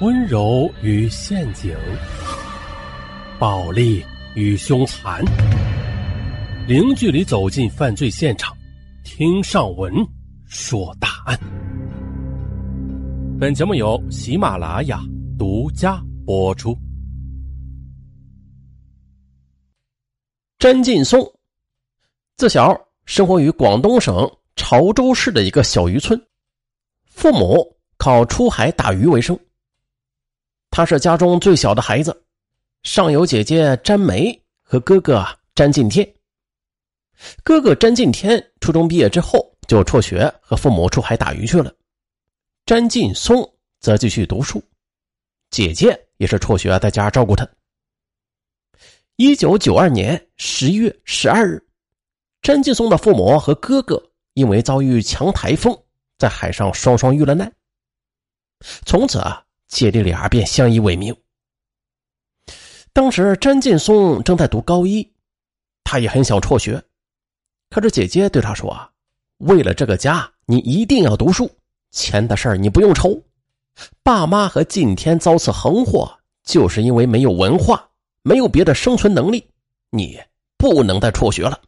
[0.00, 1.72] 温柔与陷阱，
[3.38, 5.24] 暴力与凶残，
[6.66, 8.56] 零距离走进犯罪现场，
[9.04, 9.94] 听上文
[10.46, 11.38] 说大案。
[13.38, 15.00] 本节目由喜马拉雅
[15.38, 16.76] 独家播出。
[20.58, 21.24] 詹劲松
[22.36, 26.20] 自小生活于广东省潮州市的一个小渔村，
[27.06, 27.64] 父母
[27.96, 29.38] 靠出海打鱼为生。
[30.76, 32.24] 他是家中最小的孩子，
[32.82, 35.24] 上有姐姐詹梅和哥哥
[35.54, 36.04] 詹进天。
[37.44, 41.72] 哥哥詹进天初中毕业之后就辍学，和父母出海打鱼去了。
[42.66, 43.48] 詹劲松
[43.78, 44.60] 则继续读书，
[45.48, 47.48] 姐姐也是辍学在家照顾他。
[49.14, 51.64] 一九九二年十一月十二日，
[52.42, 55.72] 詹劲松的父母和哥哥因为遭遇强台风，
[56.18, 57.52] 在海上双双遇了难。
[58.84, 59.43] 从此啊。
[59.74, 61.16] 姐弟俩便相依为命。
[62.92, 65.12] 当时詹劲松正在读高一，
[65.82, 66.80] 他也很想辍学，
[67.70, 68.88] 可是姐姐对他说：“啊，
[69.38, 71.50] 为了这个家，你一定要读书，
[71.90, 73.20] 钱的事儿你不用愁。
[74.04, 77.90] 爸妈和今天遭此横祸，就是因为没有文化，
[78.22, 79.44] 没有别的生存能力，
[79.90, 80.20] 你
[80.56, 81.60] 不能再辍学了。”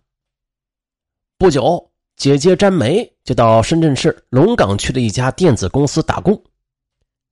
[1.39, 6.41] 不久，姐姐詹梅就到深圳市龙岗区的一家电子公司打工。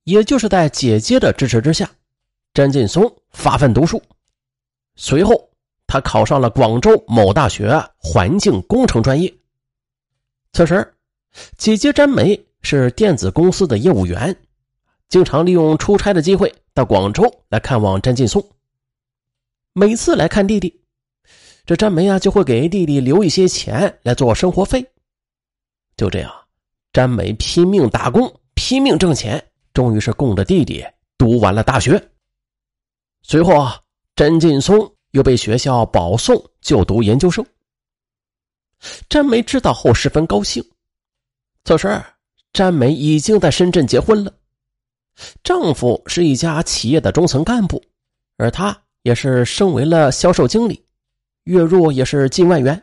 [0.05, 1.89] 也就是在姐姐的支持之下，
[2.53, 4.01] 詹劲松发奋读书。
[4.95, 5.49] 随后，
[5.87, 9.33] 他考上了广州某大学环境工程专业。
[10.53, 10.93] 此时，
[11.57, 14.35] 姐姐詹梅是电子公司的业务员，
[15.09, 18.47] 经常利用出差的机会到广州来看望詹劲松。
[19.73, 20.81] 每次来看弟弟，
[21.65, 24.85] 这詹梅啊就会给弟弟留一些钱来做生活费。
[25.97, 26.31] 就这样，
[26.93, 29.43] 詹梅拼命打工，拼命挣钱。
[29.75, 30.81] 终于是供着弟弟
[31.17, 32.01] 读完了大学。
[33.21, 33.77] 随后啊，
[34.15, 37.45] 詹劲松又被学校保送就读研究生。
[39.09, 40.63] 詹梅知道后十分高兴。
[41.65, 42.01] 此时，
[42.53, 44.33] 詹梅已经在深圳结婚了，
[45.43, 47.83] 丈夫是一家企业的中层干部，
[48.37, 50.81] 而她也是升为了销售经理，
[51.43, 52.81] 月入也是近万元。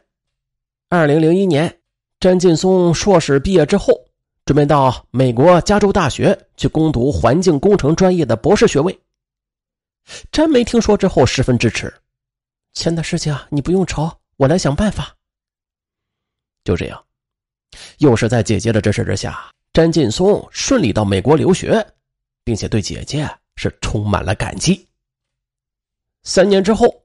[0.90, 1.80] 二零零一年，
[2.20, 3.98] 詹劲松硕士毕业之后。
[4.44, 8.98] 准备到美国加州大学去攻读环境工程专业的博士学位。
[10.32, 11.92] 詹梅听说之后十分支持，
[12.72, 15.16] 钱的事情啊，你不用愁，我来想办法。
[16.64, 17.04] 就这样，
[17.98, 21.84] 又是在姐姐的支持之下，詹劲松顺利到美国留学，
[22.42, 24.88] 并且对姐姐是充满了感激。
[26.24, 27.04] 三年之后，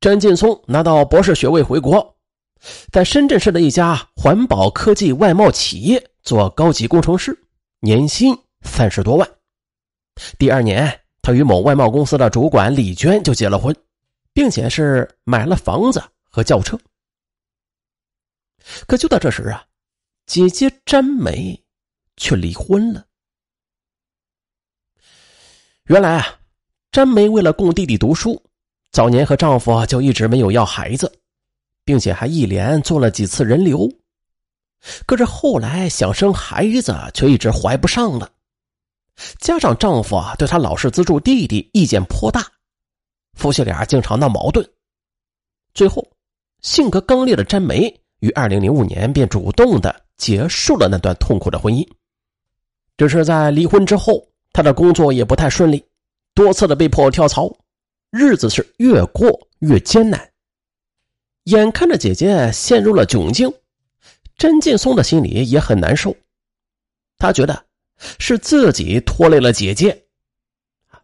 [0.00, 2.16] 詹劲松拿到博士学位回国，
[2.90, 6.10] 在深圳市的一家环保科技外贸企业。
[6.26, 7.38] 做高级工程师，
[7.78, 9.30] 年薪三十多万。
[10.36, 13.74] 第二年，他与某外贸公司的主管李娟就结了婚，
[14.32, 16.76] 并且是买了房子和轿车。
[18.88, 19.64] 可就在这时啊，
[20.26, 21.56] 姐姐詹梅
[22.16, 23.06] 却离婚了。
[25.84, 26.40] 原来啊，
[26.90, 28.42] 詹梅为了供弟弟读书，
[28.90, 31.20] 早年和丈夫就一直没有要孩子，
[31.84, 33.88] 并且还一连做了几次人流。
[35.06, 38.30] 可是后来想生孩子，却一直怀不上了。
[39.38, 42.46] 加上丈夫啊对她老是资助弟弟，意见颇大，
[43.34, 44.68] 夫妻俩经常闹矛盾。
[45.74, 46.06] 最后，
[46.60, 51.86] 性格刚烈的詹梅于二零零五年便主动的结束了那段痛苦的婚姻。
[52.96, 55.84] 只是在离婚之后，她的工作也不太顺利，
[56.34, 57.50] 多次的被迫跳槽，
[58.10, 60.30] 日子是越过越艰难。
[61.44, 63.52] 眼看着姐姐陷入了窘境。
[64.36, 66.14] 甄劲松的心里也很难受，
[67.16, 67.66] 他觉得
[68.18, 70.06] 是自己拖累了姐姐，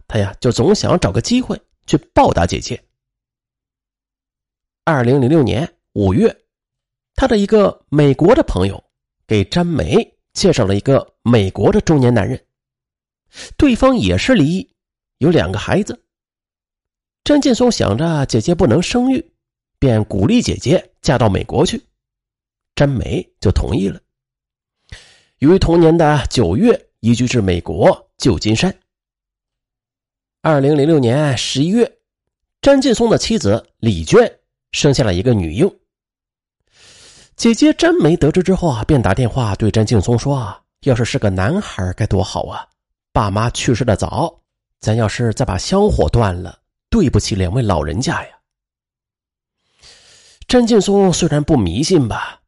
[0.06, 2.82] 他呀就总想找个机会去报答姐姐。
[4.84, 6.44] 二零零六年五月，
[7.14, 8.84] 他的一个美国的朋友
[9.26, 12.44] 给詹梅介绍了一个美国的中年男人，
[13.56, 14.74] 对方也是离异，
[15.18, 16.04] 有两个孩子。
[17.24, 19.32] 詹劲松想着姐姐不能生育，
[19.78, 21.82] 便鼓励姐姐嫁到美国去。
[22.74, 24.00] 詹梅就同意了，
[25.38, 28.74] 于同年的九月移居至美国旧金山。
[30.40, 31.98] 二零零六年十一月，
[32.60, 34.40] 詹劲松的妻子李娟
[34.72, 35.70] 生下了一个女婴。
[37.36, 42.66] 姐姐詹梅得知之后啊，便打电话对詹劲松说：“啊，要是是个男孩该多好啊！
[43.12, 44.40] 爸妈去世的早，
[44.80, 46.58] 咱要是再把香火断了，
[46.88, 48.38] 对不起两位老人家呀。”
[50.48, 52.41] 詹劲松虽然不迷信吧。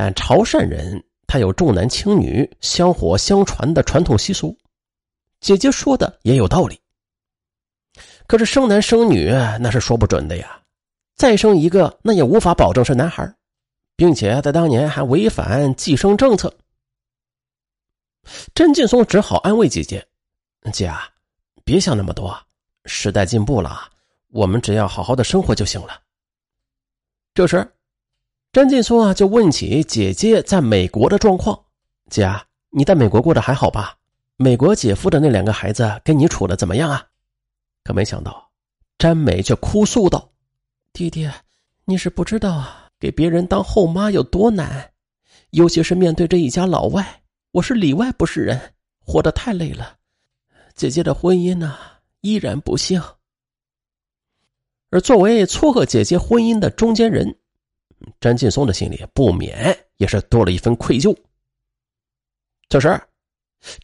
[0.00, 4.56] 但潮汕人他有重男轻女、香火相传的传统习俗，
[5.40, 6.80] 姐姐说的也有道理。
[8.28, 9.28] 可是生男生女
[9.58, 10.62] 那是说不准的呀，
[11.16, 13.28] 再生一个那也无法保证是男孩，
[13.96, 16.56] 并且在当年还违反计生政策。
[18.54, 20.06] 甄劲松只好安慰姐姐
[20.72, 21.08] ：“姐啊，
[21.64, 22.40] 别想那么多，
[22.84, 23.90] 时代进步了，
[24.28, 26.00] 我们只要好好的生活就行了。”
[27.34, 27.68] 这时，
[28.50, 31.66] 詹劲松啊就问起姐姐在美国的状况
[32.10, 33.96] ：“姐啊，你在美国过得还好吧？
[34.36, 37.06] 美国姐夫的那两个孩子跟你处的怎么样啊？”
[37.84, 38.50] 可没想到，
[38.98, 40.30] 詹美却哭诉道
[40.94, 41.30] ：“弟弟，
[41.84, 44.90] 你是不知道啊，给别人当后妈有多难，
[45.50, 47.22] 尤其是面对这一家老外，
[47.52, 49.96] 我是里外不是人，活得太累了。
[50.74, 51.76] 姐姐的婚姻呢，
[52.22, 53.02] 依然不幸。
[54.90, 57.38] 而作为撮合姐姐婚姻的中间人，
[58.20, 61.16] 詹劲松的心里不免也是多了一份愧疚。
[62.68, 63.00] 这时，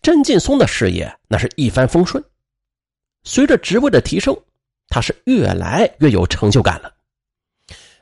[0.02, 2.22] 詹劲松的事业那是一帆风顺。”
[3.26, 4.36] 随着职位的提升，
[4.88, 6.94] 他是越来越有成就感了。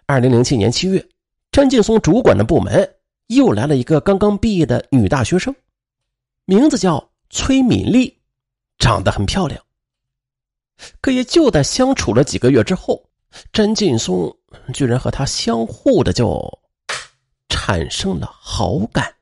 [0.04, 1.08] 二零零七年七月，
[1.52, 2.96] 詹劲松主管的部门
[3.28, 5.54] 又来了一个刚刚毕业的女大学生，
[6.44, 8.20] 名字叫崔敏丽，
[8.78, 9.64] 长得很漂亮。
[11.00, 13.08] 可也就在相处了几个月之后，
[13.52, 14.34] 詹劲松
[14.72, 16.40] 居然和他相互的就
[17.48, 19.21] 产生了好感。